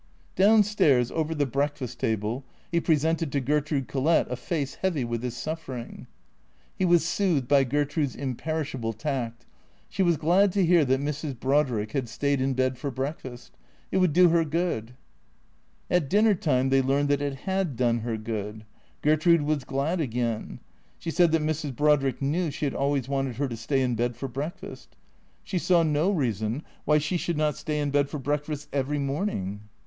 Down 0.35 0.63
stairs, 0.63 1.11
over 1.11 1.35
the 1.35 1.45
breakfast 1.45 1.99
table, 1.99 2.43
he 2.71 2.81
presented 2.81 3.31
to 3.31 3.39
Ger 3.39 3.61
trude 3.61 3.87
Collett 3.87 4.25
a 4.31 4.35
face 4.35 4.73
heavy 4.81 5.03
with 5.05 5.21
his 5.21 5.37
suffering. 5.37 6.07
He 6.75 6.85
was 6.85 7.05
soothed 7.05 7.47
by 7.47 7.65
Gertrude's 7.65 8.15
imperishable 8.15 8.93
tact. 8.93 9.45
She 9.89 10.01
was 10.01 10.17
glad 10.17 10.51
to 10.53 10.65
hear 10.65 10.83
that 10.85 10.99
Mrs. 10.99 11.39
Brodrick 11.39 11.91
had 11.91 12.09
stayed 12.09 12.41
in 12.41 12.55
bed 12.55 12.79
for 12.79 12.89
breakfast. 12.89 13.55
It 13.91 13.97
would 13.99 14.11
do 14.11 14.29
her 14.29 14.43
good. 14.43 14.95
At 15.87 16.09
dinner 16.09 16.33
time 16.33 16.69
they 16.69 16.81
learned 16.81 17.09
that 17.09 17.21
it 17.21 17.35
had 17.45 17.75
done 17.75 17.99
her 17.99 18.17
good. 18.17 18.65
Ger 19.03 19.17
trude 19.17 19.43
was 19.43 19.63
glad 19.63 20.01
again. 20.01 20.59
She 20.97 21.11
said 21.11 21.31
that 21.31 21.43
Mrs. 21.43 21.75
Brodrick 21.75 22.23
knew 22.23 22.49
she 22.49 22.65
had 22.65 22.73
always 22.73 23.07
wanted 23.07 23.35
her 23.35 23.47
to 23.47 23.55
stay 23.55 23.83
in 23.83 23.93
bed 23.93 24.15
for 24.15 24.27
breakfast. 24.27 24.95
She 25.43 25.59
saw 25.59 25.83
no 25.83 26.09
reason 26.09 26.63
why 26.85 26.97
she 26.97 27.17
should 27.17 27.37
not 27.37 27.55
stay 27.55 27.79
in 27.79 27.91
bed 27.91 28.09
for 28.09 28.17
breakfast 28.17 28.67
every 28.73 28.97
morning. 28.97 29.61